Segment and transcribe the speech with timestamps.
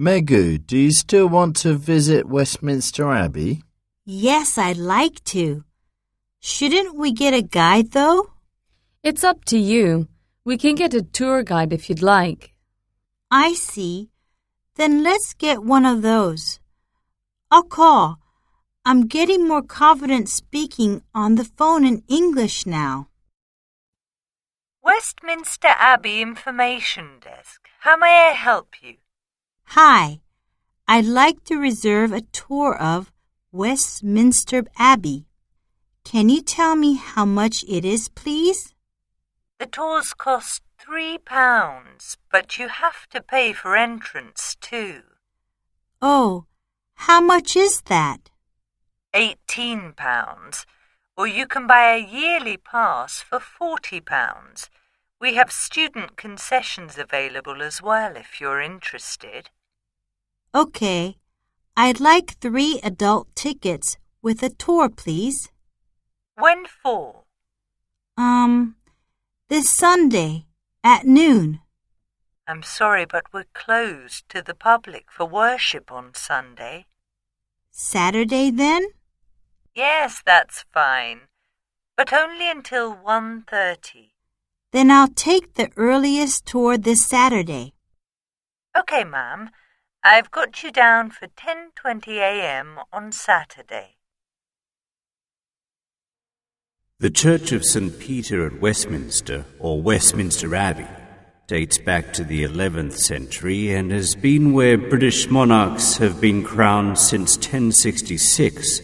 [0.00, 3.64] Megu, do you still want to visit Westminster Abbey?
[4.04, 5.64] Yes, I'd like to.
[6.38, 8.30] Shouldn't we get a guide, though?
[9.02, 10.06] It's up to you.
[10.44, 12.54] We can get a tour guide if you'd like.
[13.28, 14.10] I see.
[14.76, 16.60] Then let's get one of those.
[17.50, 18.18] Oh, I'll call.
[18.84, 23.08] I'm getting more confident speaking on the phone in English now.
[24.80, 27.62] Westminster Abbey Information Desk.
[27.80, 28.98] How may I help you?
[29.72, 30.20] Hi.
[30.88, 33.12] I'd like to reserve a tour of
[33.52, 35.26] Westminster Abbey.
[36.04, 38.74] Can you tell me how much it is, please?
[39.58, 45.02] The tours cost three pounds, but you have to pay for entrance too.
[46.00, 46.46] Oh,
[46.94, 48.30] how much is that?
[49.12, 50.64] Eighteen pounds.
[51.14, 54.70] Or you can buy a yearly pass for forty pounds.
[55.20, 59.50] We have student concessions available as well if you're interested.
[60.54, 61.16] Okay.
[61.76, 65.50] I'd like three adult tickets with a tour, please.
[66.36, 67.24] When for?
[68.16, 68.76] Um,
[69.48, 70.46] this Sunday
[70.82, 71.60] at noon.
[72.46, 76.86] I'm sorry, but we're closed to the public for worship on Sunday.
[77.70, 78.88] Saturday then?
[79.74, 81.20] Yes, that's fine.
[81.96, 84.14] But only until one thirty.
[84.72, 87.74] Then I'll take the earliest tour this Saturday.
[88.76, 89.50] Okay, ma'am.
[90.04, 92.78] I've got you down for 10:20 a.m.
[92.92, 93.96] on Saturday.
[97.00, 97.98] The Church of St.
[97.98, 100.86] Peter at Westminster, or Westminster Abbey,
[101.48, 106.98] dates back to the 11th century and has been where British monarchs have been crowned
[106.98, 108.80] since 1066.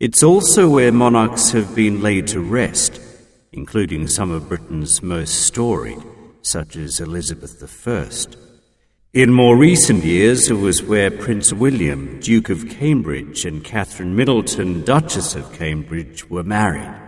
[0.00, 3.00] It's also where monarchs have been laid to rest,
[3.52, 6.02] including some of Britain's most storied,
[6.40, 8.51] such as Elizabeth I.
[9.14, 14.84] In more recent years, it was where Prince William, Duke of Cambridge, and Catherine Middleton,
[14.84, 16.98] Duchess of Cambridge, were married.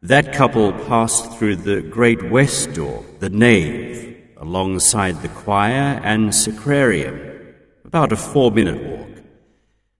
[0.00, 7.52] That couple passed through the Great West Door, the nave, alongside the choir and sacrarium,
[7.84, 9.22] about a four minute walk.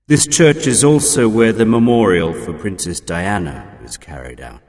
[0.06, 4.62] This church is also where the memorial for Princess Diana was carried out.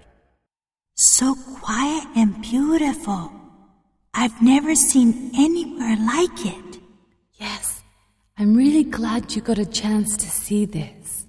[0.95, 3.44] So quiet and beautiful.
[4.17, 6.79] I've never seen anywhere like it.
[7.33, 7.83] Yes,
[8.37, 11.24] I'm really glad you got a chance to see this.